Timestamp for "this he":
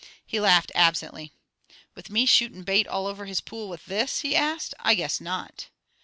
3.85-4.35